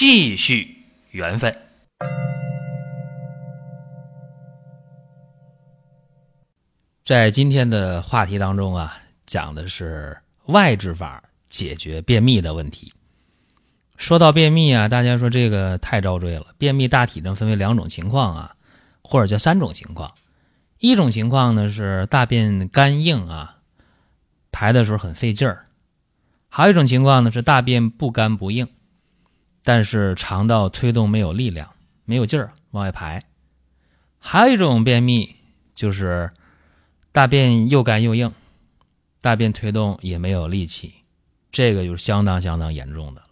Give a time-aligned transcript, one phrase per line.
[0.00, 0.76] 继续
[1.10, 1.52] 缘分。
[7.04, 12.92] 在今天的话题当中啊，讲的是外治法解决便秘的问题。
[13.96, 16.46] 说到便秘啊，大家说这个太遭罪了。
[16.56, 18.54] 便秘大体上分为两种情况啊，
[19.02, 20.14] 或者叫三种情况。
[20.78, 23.56] 一种情况呢是大便干硬啊，
[24.52, 25.56] 排的时候很费劲儿；
[26.48, 28.68] 还有一种情况呢是大便不干不硬，
[29.68, 31.68] 但是肠道推动没有力量，
[32.06, 33.22] 没有劲儿往外排。
[34.18, 35.36] 还有一种便秘
[35.74, 36.30] 就是
[37.12, 38.32] 大便又干又硬，
[39.20, 40.94] 大便推动也没有力气，
[41.52, 43.22] 这个就是相当相当严重的。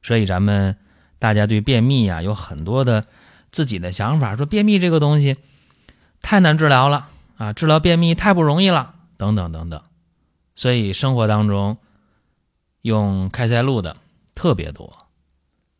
[0.00, 0.76] 所以咱们
[1.18, 3.04] 大家对便秘啊有很多的
[3.50, 5.38] 自己的想法，说便秘这个东西。
[6.22, 7.52] 太难治疗了啊！
[7.52, 9.82] 治疗便秘太不容易了，等等等等。
[10.54, 11.78] 所以生活当中
[12.82, 13.96] 用开塞露的
[14.36, 15.03] 特别多。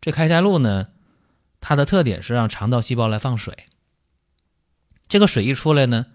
[0.05, 0.89] 这开塞露呢，
[1.63, 3.65] 它的特点是让肠道细胞来放水。
[5.09, 6.09] 这个水一出来呢，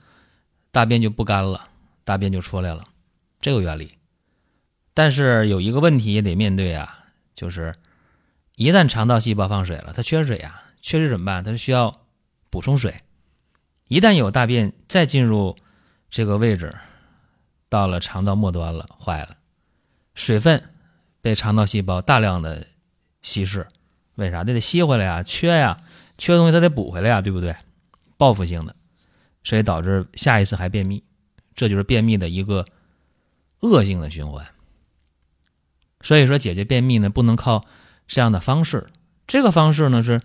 [0.71, 1.69] 大便就不干了，
[2.03, 2.83] 大便就出来了，
[3.41, 3.97] 这个原理。
[4.93, 7.73] 但是有一个问题也得面对啊，就是
[8.57, 11.43] 一旦肠道细胞放水了，它缺水啊，缺水怎么办？
[11.43, 12.05] 它需要
[12.51, 12.93] 补充水。
[13.87, 15.57] 一旦有大便再进入
[16.11, 16.77] 这个位置，
[17.69, 19.37] 到了肠道末端了，坏了，
[20.13, 20.75] 水分
[21.21, 22.67] 被肠道细胞大量的
[23.23, 23.67] 稀释，
[24.19, 24.43] 为啥？
[24.43, 25.77] 它得吸回来呀，缺呀，
[26.17, 27.55] 缺东西它得补回来呀，对不对？
[28.17, 28.75] 报复性的，
[29.43, 31.03] 所以导致下一次还便秘，
[31.55, 32.65] 这就是便秘的一个
[33.61, 34.45] 恶性的循环。
[36.01, 37.65] 所以说，解决便秘呢，不能靠
[38.07, 38.87] 这样的方式，
[39.25, 40.21] 这个方式呢是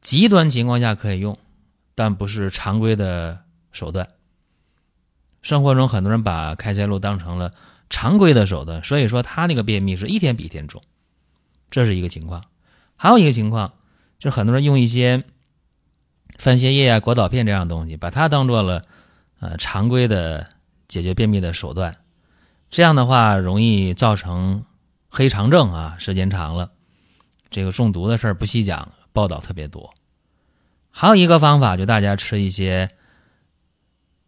[0.00, 1.36] 极端情况下可以用。
[1.98, 4.06] 但不是常规的手段。
[5.40, 7.54] 生活中很多人把开塞露当成了
[7.88, 10.82] 常规的手段，所以说他那个便秘是一天比一天重，
[11.70, 12.44] 这是一个情况。
[12.96, 13.72] 还有一个情况，
[14.18, 15.22] 就是很多人用一些
[16.38, 18.82] 番泻叶啊、果导片这样东西，把它当做了
[19.38, 20.48] 呃常规的
[20.88, 21.96] 解决便秘的手段，
[22.70, 24.64] 这样的话容易造成
[25.08, 26.70] 黑肠症啊，时间长了，
[27.50, 29.92] 这个中毒的事儿不细讲，报道特别多。
[30.90, 32.90] 还有一个方法，就大家吃一些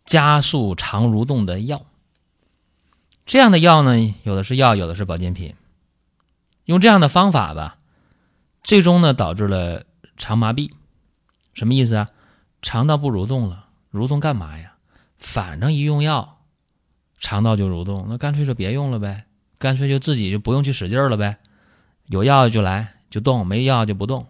[0.05, 1.87] 加速肠蠕动的药。
[3.25, 5.55] 这样的药呢，有的是药，有的是保健品。
[6.67, 7.78] 用这样的方法吧，
[8.69, 9.85] 最终呢导致了
[10.19, 10.71] 肠麻痹。
[11.55, 12.11] 什么意思啊？
[12.61, 14.75] 肠道不蠕动了，蠕动干嘛呀？
[15.17, 16.41] 反正一用药，
[17.19, 19.25] 肠道就蠕动，那干脆就别用了呗，
[19.57, 21.39] 干脆就自己就不用去使劲了呗。
[22.09, 24.27] 有药就来就动，没药就不动。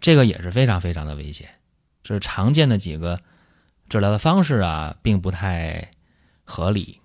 [0.00, 1.46] 这个也是非常非常的危险，
[2.02, 3.20] 这是常见的几个
[3.90, 5.90] 治疗的方式啊，并不太
[6.44, 6.98] 合理。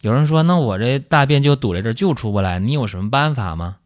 [0.00, 3.76] 有人说：“那我这大便就堵在这儿，就出不来，你有什么办法吗？”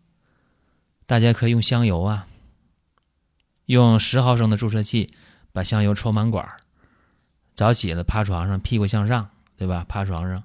[1.06, 2.26] 大家可以用香油啊，
[3.66, 5.12] 用十毫升的注射器
[5.53, 6.48] 把香油抽满管，
[7.54, 9.84] 早起的趴床上，屁股向上，对吧？
[9.88, 10.43] 趴床上，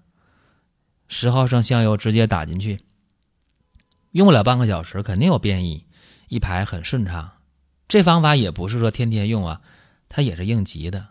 [1.07, 2.79] 十毫升香油直接打进去，
[4.11, 5.85] 用不了半个小时，肯定有便意，
[6.27, 7.31] 一排很顺畅。
[7.87, 9.61] 这方法也不是说天天用啊，
[10.09, 11.07] 它也是应急的，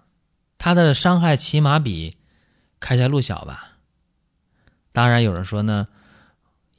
[0.59, 2.17] 它的伤害起码比
[2.79, 3.79] 开塞露小吧。
[4.93, 5.89] 当然有人说呢，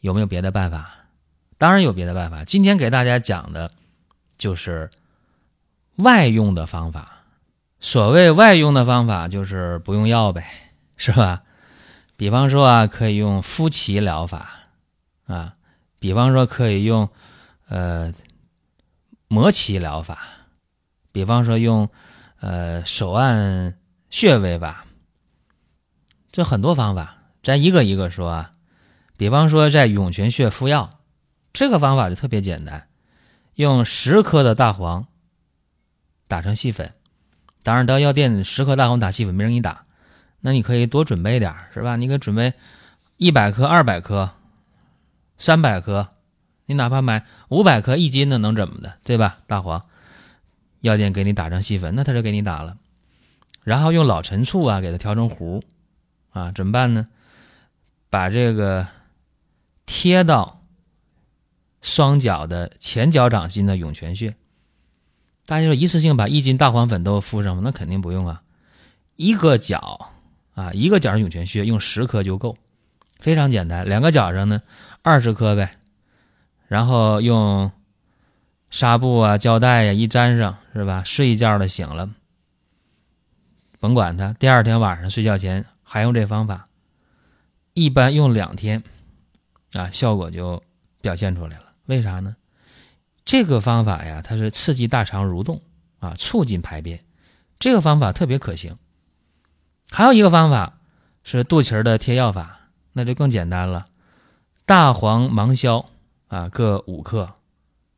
[0.02, 0.96] 有没有别的办法？
[1.60, 2.44] 当然有别的办法。
[2.44, 3.70] 今天给大家讲的，
[4.40, 4.90] 就是
[5.98, 7.26] 外用的方法。
[7.80, 10.44] 所谓外用的方法，就是不用药呗，
[10.98, 11.44] 是吧？
[12.18, 14.50] 比方说啊，可以用夫妻疗法
[15.28, 15.54] 啊，
[16.00, 17.08] 比方说可以用
[17.68, 18.12] 呃。
[19.32, 20.18] 摩奇疗法，
[21.12, 21.88] 比方说用，
[22.40, 23.78] 呃，手按
[24.10, 24.88] 穴位吧，
[26.32, 28.54] 这很多方法，咱一个一个说啊。
[29.18, 30.99] 比方说在涌泉穴敷药，
[31.54, 32.88] 这个方法就特别简单，
[33.56, 35.08] 用十颗的大黄
[36.28, 36.94] 打成细粉。
[37.64, 39.86] 当然到药店十颗大黄打细粉没人给你打，
[40.42, 41.96] 那你可以多准备点是吧？
[41.96, 42.54] 你可以准备
[43.18, 44.32] 一百克、二百克、
[45.38, 46.10] 三百克。
[46.66, 49.40] 你哪怕买五百克一斤的，能怎么的，对吧？
[49.48, 49.84] 大黄，
[50.82, 52.78] 药店给你打成细粉，那他就给你打了。
[53.64, 55.64] 然后用老陈醋啊，给它调成糊，
[56.30, 57.08] 啊，怎么办呢？
[58.12, 58.88] 把这个
[59.88, 60.59] 贴到
[61.82, 64.36] 双脚的前脚掌心的涌泉穴。
[65.46, 67.62] 大家说一次性把一斤大黄粉都敷上吗？
[67.66, 68.44] 那肯定不用啊，
[69.16, 70.12] 一个脚
[70.54, 72.56] 啊，一个脚上涌泉穴用十颗就够，
[73.20, 73.84] 非常简单。
[73.84, 74.62] 两个脚上呢，
[75.02, 75.78] 二十颗呗，
[76.68, 77.72] 然后用
[78.70, 81.02] 纱布啊、胶带呀一粘上，是吧？
[81.04, 82.08] 睡一觉了醒了，
[83.80, 84.34] 甭管它。
[84.34, 86.68] 第二天晚上睡觉前还用这方法，
[87.74, 88.84] 一般用两天，
[89.74, 90.62] 啊，效果就
[91.02, 91.69] 表现出来了。
[91.90, 92.36] 为啥呢？
[93.26, 95.60] 这个方法呀，它是刺激大肠蠕动
[95.98, 97.04] 啊，促进排便，
[97.58, 98.78] 这个方法特别可行。
[99.90, 100.78] 还有一个方法
[101.24, 103.88] 是肚脐儿的贴药法，那就更简单了。
[104.68, 105.90] 大黄、芒硝
[106.28, 107.34] 啊，各五克，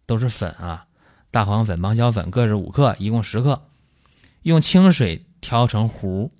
[0.05, 0.87] 都是粉啊。
[1.29, 3.61] 大黄粉、芒硝粉各是五克，一共十克，
[4.43, 6.31] 用清水调成糊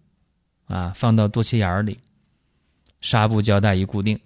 [0.68, 2.00] 啊，放到肚脐眼里，
[3.02, 4.22] 纱布胶带一固定，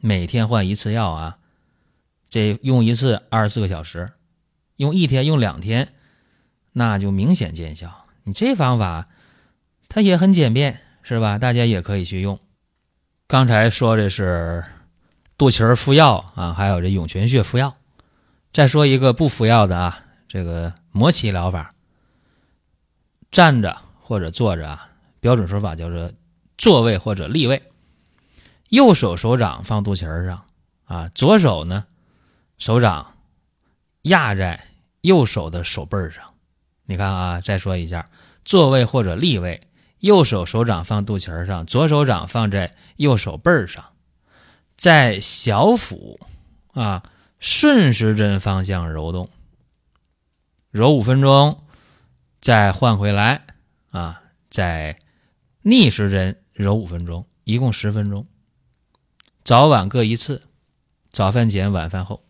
[0.00, 1.38] 每天换一次药啊。
[2.30, 4.12] 这用一次二十四个小时，
[4.76, 5.92] 用一天用两天，
[6.72, 8.06] 那就明显见效。
[8.22, 9.08] 你这方法，
[9.88, 11.38] 它也很简便，是吧？
[11.38, 12.38] 大家也可以去用。
[13.26, 14.64] 刚才说的是
[15.36, 17.76] 肚脐儿敷药啊，还有这涌泉穴敷药。
[18.52, 21.74] 再说一个不服药的啊，这个摩奇疗法，
[23.32, 26.12] 站着或者坐着啊，标准说法叫做
[26.56, 27.60] 坐位或者立位，
[28.68, 30.44] 右手手掌放肚脐儿上
[30.84, 31.86] 啊，左手呢。
[32.60, 33.16] 手掌
[34.02, 34.66] 压在
[35.00, 36.34] 右手的手背上，
[36.84, 38.10] 你看啊，再说一下，
[38.44, 39.62] 坐位或者立位，
[40.00, 43.82] 右手手掌放肚脐上，左手掌放在右手背上，
[44.76, 46.20] 在小腹
[46.74, 47.02] 啊
[47.38, 49.30] 顺时针方向揉动，
[50.70, 51.64] 揉五分钟，
[52.42, 53.46] 再换回来
[53.90, 54.20] 啊，
[54.50, 54.98] 再
[55.62, 58.26] 逆时针揉五分钟，一共十分钟，
[59.42, 60.42] 早晚各一次，
[61.10, 62.22] 早饭前，晚饭后。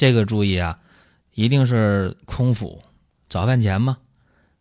[0.00, 0.78] 这个注意啊，
[1.34, 2.80] 一定是空腹，
[3.28, 3.98] 早饭前嘛，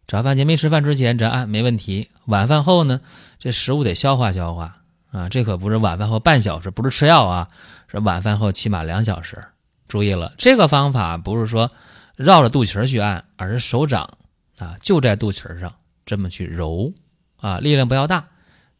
[0.06, 2.10] 早饭前没吃饭之前咱按没问题。
[2.26, 3.00] 晚饭后呢，
[3.40, 4.82] 这食物得消化消化
[5.12, 7.48] 啊，这可不是晚饭后半小时，不是吃药啊，
[7.88, 9.42] 是晚饭后起码两小时。
[9.88, 11.72] 注意了，这个方法不是说
[12.18, 14.10] 绕着肚脐去按，而是手掌
[14.58, 15.74] 啊就在肚脐上
[16.06, 16.92] 这么去揉
[17.38, 18.28] 啊，力量不要大。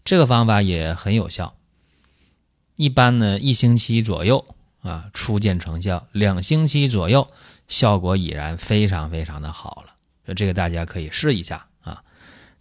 [0.04, 1.56] 这个方法也很有效，
[2.76, 4.46] 一般呢一星期左右。
[4.82, 7.28] 啊，初见成效，两星期左右，
[7.68, 9.94] 效果已然非常非常的好了。
[10.26, 12.04] 说这个大家可以试一下啊。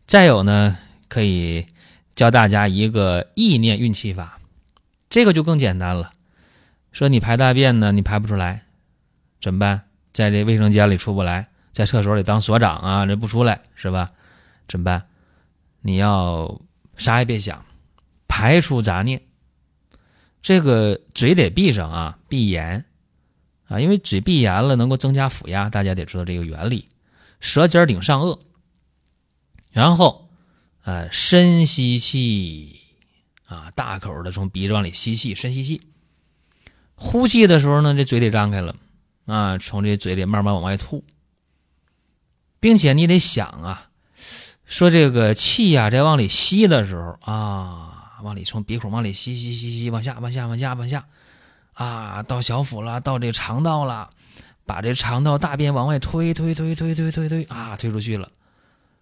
[0.06, 0.78] 再有呢，
[1.08, 1.66] 可以
[2.14, 4.38] 教大家一个意念运气法，
[5.08, 6.10] 这个就更简单了。
[6.90, 8.64] 说你排大便呢，你排不出来，
[9.40, 9.82] 怎么办？
[10.12, 14.10] 在这卫生间里出不来，在厕所里当所长啊，这不出来是吧？
[14.66, 15.06] 怎么办？
[15.82, 16.60] 你要
[16.96, 17.64] 啥也别想，
[18.26, 19.22] 排除杂念。
[20.40, 22.84] 这个嘴得闭上啊，闭严
[23.66, 26.88] 啊，因为嘴闭严了能够增加腹压，大家得知道这个原理。
[27.40, 28.40] 舌尖顶上颚，
[29.72, 30.30] 然后
[30.84, 32.80] 呃深吸气
[33.46, 35.82] 啊，大口的从鼻子往里吸气，深吸气。
[36.94, 38.74] 呼气的时候呢，这嘴得张开了
[39.26, 41.04] 啊，从这嘴里慢慢往外吐，
[42.58, 43.90] 并且你得想啊，
[44.64, 47.96] 说这个气呀在往里吸的时候啊。
[48.22, 51.06] 往里从鼻孔往里吸吸吸吸，往下往下往下往下，
[51.74, 54.10] 啊，到小腹了，到这肠道了，
[54.66, 58.28] 把这肠道大便往外推推推推推推推啊，推出去了，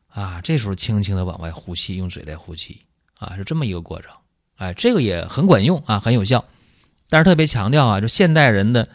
[0.09, 2.81] 啊，这时候轻轻的往外呼气，用嘴在呼气，
[3.19, 4.11] 啊，是这么一个过程，
[4.57, 6.45] 哎，这个也很管用啊，很有效，
[7.09, 8.89] 但是特别强调啊，就现代人的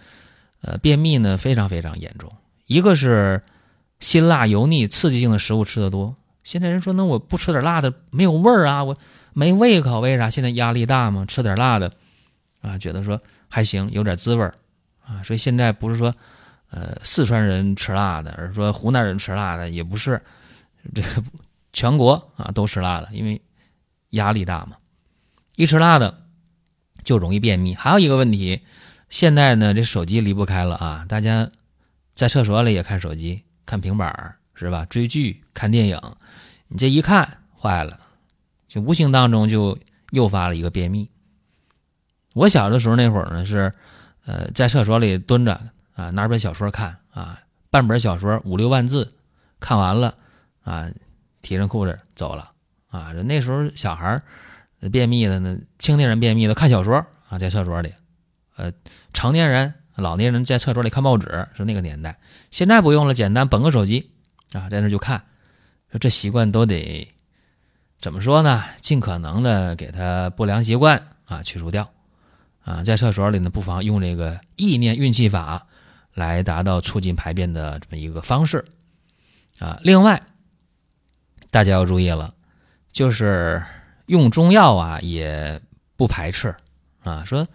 [0.62, 2.32] 呃便秘呢非常非常严重，
[2.68, 3.42] 一个是
[4.00, 8.96] 辛辣油腻刺激性的食物吃的多，现在人说那我不吃点辣的没有味儿啊，我。
[9.34, 10.30] 没胃口，为啥？
[10.30, 11.92] 现在压力大嘛，吃点辣的，
[12.62, 14.54] 啊，觉得说还行，有点滋味儿，
[15.06, 16.14] 啊，所以现在不是说，
[16.70, 20.22] 呃，四川人吃辣的，而是说湖南人吃辣的，也不是，
[20.94, 21.24] 这个
[21.74, 23.42] 全国啊都吃辣的，因为
[24.12, 24.78] 压力大嘛，
[25.56, 26.24] 一吃辣的
[27.04, 27.74] 就容易便秘。
[27.74, 28.62] 还有一个问题，
[29.10, 31.50] 现在呢这手机离不开了啊，大家
[32.14, 34.86] 在厕所里也看手机、看平板是吧？
[34.86, 36.00] 追剧、看电影，
[36.68, 38.00] 你这一看坏了。
[38.72, 39.78] 就无形当中就
[40.12, 41.10] 诱发了一个便秘。
[42.34, 43.70] 我小的时候那会儿呢是，
[44.26, 45.60] 呃，在厕所里蹲着
[45.94, 47.38] 啊，拿本小说看啊，
[47.70, 49.12] 半本小说五六万字，
[49.60, 50.16] 看完了
[50.64, 50.90] 啊，
[51.42, 52.50] 提上裤子走了
[52.88, 53.12] 啊。
[53.12, 54.24] 那时候小孩儿
[54.90, 57.94] 便秘的呢，青年人便秘的看小说啊，在厕所里，
[58.56, 58.72] 呃，
[59.12, 62.18] 成年人、老年人在厕所里看报纸是那个年代。
[62.52, 64.12] 现在不用了，简单捧个手机
[64.54, 65.22] 啊，在那就看，
[66.00, 67.06] 这习惯都得。
[68.02, 68.64] 怎么说呢？
[68.80, 71.88] 尽可能的给他不良习惯啊去除掉，
[72.64, 75.68] 啊，在厕所里呢，不妨用这个意念运气法
[76.16, 78.66] 来达到促进排便的这么一个方式
[79.60, 79.80] 啊。
[79.84, 80.20] 另外，
[81.52, 82.34] 大家要注意了，
[82.92, 83.64] 就是
[84.08, 85.62] 用中药啊，也
[85.96, 86.56] 不排斥
[87.04, 87.24] 啊。
[87.24, 87.48] 说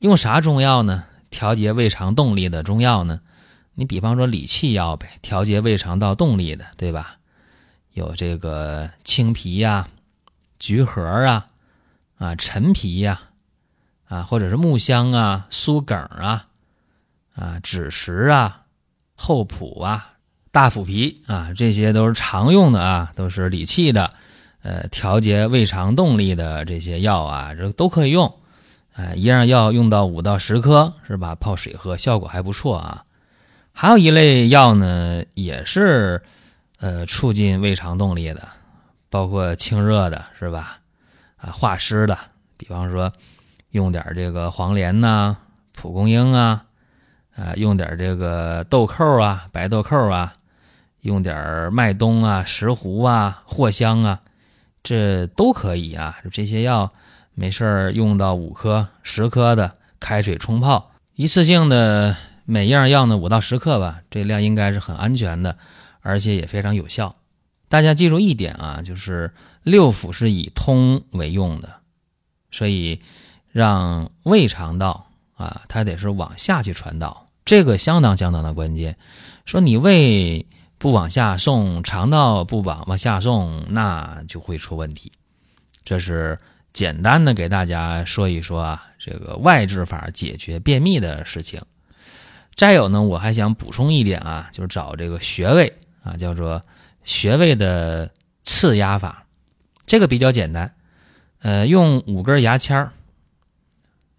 [0.00, 1.04] 用啥中药呢？
[1.30, 3.20] 调节胃肠动力的中药呢？
[3.74, 7.18] 你比方说理气药呗，调节胃肠道动力的，对吧？
[7.96, 9.88] 有这个青皮呀、
[10.58, 11.48] 橘核啊、
[12.18, 13.20] 啊陈皮呀。
[14.08, 16.46] 啊，或者是木香啊、苏梗啊、
[17.34, 18.62] 啊枳实啊、
[19.16, 20.12] 厚朴啊、
[20.52, 24.12] 大腐皮啊，这些都是常用的啊，都是理气的，
[24.62, 28.32] 呃，调节胃肠动力的这些药啊，这都可以用。
[28.92, 31.34] 哎，一样药用到五到十颗，是吧？
[31.34, 33.04] 泡水喝，效果还不错啊。
[33.72, 36.22] 还有一类药呢，也是
[36.78, 38.48] 呃促进胃肠动力的，
[39.10, 40.78] 包括清热的，是吧？
[41.36, 42.18] 啊，化湿的，
[42.56, 43.12] 比方说。
[43.72, 45.36] 用点这个黄连呐、
[45.74, 46.64] 蒲公英啊，
[47.36, 50.32] 啊，用点这个豆蔻啊、白豆蔻啊，
[51.02, 54.20] 用点麦冬啊、石斛啊、藿香啊，
[54.82, 56.16] 这都可以啊。
[56.32, 56.90] 这些药
[57.34, 62.16] 没事用到五颗、十颗的，开水冲泡，一次性的
[62.46, 65.58] 每样药呢五到十克吧，这量应该是很安全的，
[66.06, 67.16] 而且也非常有效。
[67.68, 71.74] 大家记住一点啊，就是六腑是以通为用的，
[72.50, 73.00] 所以。
[73.52, 78.98] 让胃肠道啊，它得是往下去传导，这个相当相当的关键。
[79.46, 80.44] 说你胃
[80.76, 85.10] 不往下送，肠道不往往下送，那就会出问题。
[85.84, 86.38] 这是
[86.74, 91.58] 简单的给大家说一说啊，这个外治法解决便秘的事情。
[92.56, 95.72] 再有呢，我还想补充一点啊，就是找这个穴位
[96.06, 96.62] 啊，叫做
[97.04, 98.10] 穴位的
[98.42, 99.26] 刺压法，
[99.84, 100.74] 这个比较简单。
[101.40, 102.92] 呃，用五根牙签儿。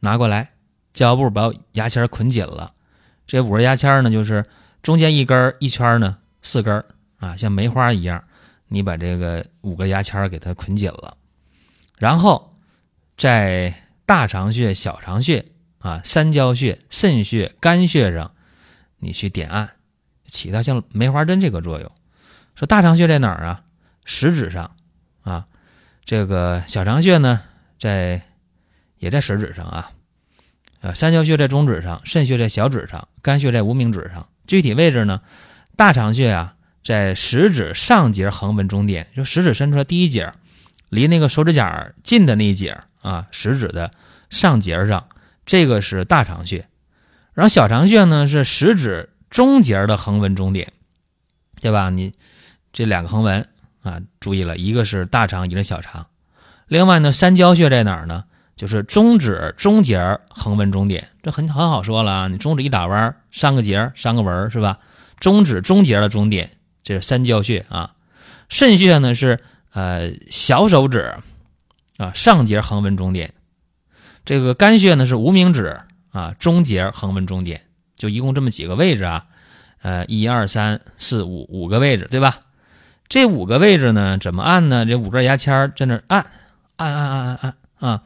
[0.01, 0.51] 拿过来，
[0.94, 2.74] 胶布把牙签捆紧了。
[3.25, 4.46] 这五根牙签呢，就是
[4.84, 6.84] 中间一根一圈呢四根
[7.17, 8.24] 啊，像梅花一样。
[8.70, 11.15] 你把这个五根牙签给它捆紧了，
[11.98, 12.53] 然后
[13.17, 13.74] 在
[14.06, 15.46] 大肠穴、小肠穴
[15.79, 18.32] 啊、三焦穴、肾穴、肝穴上，
[19.00, 19.70] 你去点按，
[20.28, 21.92] 起到像梅花针这个作用。
[22.56, 23.62] 说大肠穴在哪儿啊？
[24.06, 24.72] 食指上
[25.24, 25.46] 啊。
[26.06, 27.42] 这个小肠穴呢，
[27.80, 28.22] 在。
[29.00, 29.92] 也在食指上啊，
[30.82, 34.28] 呃，三焦穴在中指上，肾穴在小指上，肝穴在无名指上。
[34.48, 35.22] 具体位置呢，
[35.76, 40.34] 大肠穴啊，在食指上节横纹中点，就食指伸出来第一节，
[40.90, 43.92] 离那个手指甲近的那一节啊，食指的
[44.32, 45.08] 上节上，
[45.46, 46.68] 这个是大肠穴。
[47.36, 50.72] 然后小肠穴呢，是食指中节的横纹中点，
[51.62, 51.90] 对吧？
[51.90, 52.14] 你
[52.72, 53.48] 这两个横纹
[53.84, 56.08] 啊，注意了，一个是大肠，一个是小肠。
[56.68, 58.26] 另外呢，三焦穴在哪儿呢？
[58.56, 62.28] 就是中指中节横纹中点，这很很好说了啊！
[62.28, 64.80] 你中指一打弯，上个节上个纹是吧？
[65.20, 67.94] 中指中节的中点，这是三焦穴啊。
[68.50, 69.40] 肾穴呢是
[69.74, 71.14] 呃小手指
[71.98, 73.32] 啊上节横纹中点，
[74.26, 75.80] 这个肝穴呢是无名指
[76.12, 77.62] 啊中节横纹中点，
[77.98, 79.25] 就一共这么几个位置啊。
[79.82, 82.39] 呃，一二三四五五个位置对吧？
[83.10, 84.86] 这五个位置呢怎么按呢？
[84.86, 86.25] 这五根牙签在那按
[86.77, 88.01] 按按按按按啊。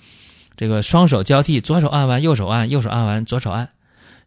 [0.58, 3.70] 这个双手交替，左手按完，右手按，右手按完，左手按，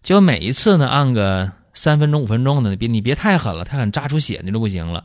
[0.03, 5.05] 就每一次呢按个三分钟、五分钟的，别你别太狠了，太狠扎出血那就不行了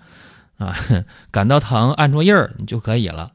[0.58, 0.76] 啊！
[1.30, 3.34] 感到疼按出印儿你就可以了。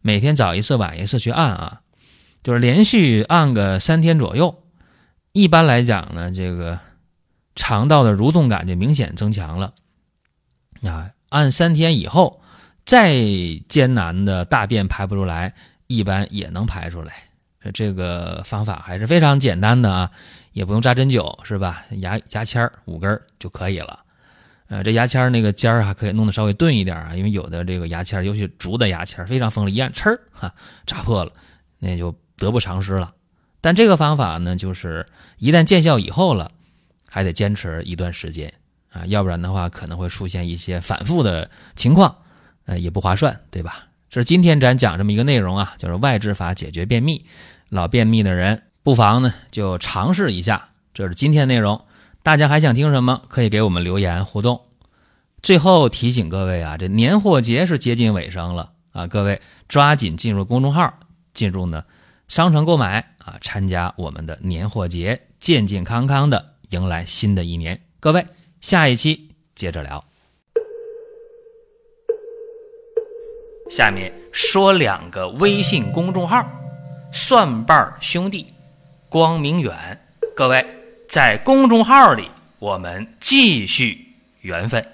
[0.00, 1.80] 每天早一次晚一次去按啊，
[2.42, 4.62] 就是连续按个三天左右。
[5.34, 6.78] 一般来讲呢，这个
[7.56, 9.74] 肠道的蠕动感就明显增强了
[10.84, 11.10] 啊。
[11.28, 12.40] 按三天以后，
[12.86, 13.16] 再
[13.68, 15.52] 艰难的大便排不出来，
[15.88, 17.14] 一般也能排出来。
[17.72, 20.12] 这个方法还是非常简单的啊，
[20.52, 21.84] 也不用扎针灸，是吧？
[21.90, 23.98] 牙牙签儿五根就可以了。
[24.68, 30.54] 呃，这牙签儿那个尖儿还可以弄得稍微钝一点啊，因为有的这个牙签儿，尤其竹的牙签儿非常锋利，一按，呲儿哈
[30.86, 31.32] 扎破了，
[31.80, 33.12] 那就得不偿失了。
[33.64, 35.06] 但这个方法呢，就是
[35.38, 36.50] 一旦见效以后了，
[37.08, 38.52] 还得坚持一段时间
[38.92, 42.14] 啊，要不然的话可能会出现一些反复的情况，
[42.66, 43.86] 呃，也不划算，对吧？
[44.10, 47.24] 这是今天咱讲这么一个内容啊，就是外治法解决便秘。
[47.70, 50.68] 老便秘的人，不妨呢就尝试一下。
[50.92, 51.86] 这是今天内容，
[52.22, 53.22] 大家还想听什么？
[53.28, 54.60] 可以给我们留言互动。
[55.40, 60.92] 最后提醒各位啊，这年货节是接近尾声了啊，各位抓紧进入公众号，
[61.32, 61.82] 进入呢
[62.28, 67.80] 商城购买啊，参加我们的年货节，健健康康的迎来新的一年。
[68.00, 68.26] 各位，
[68.60, 70.04] 下一期接着聊。
[73.70, 76.46] 下面说两个微信公众号。
[77.12, 78.52] 蒜瓣兄弟，
[79.08, 79.72] 光明远。
[80.34, 80.66] 各位
[81.08, 82.28] 在公众号里，
[82.58, 84.04] 我们继续
[84.40, 84.93] 缘分。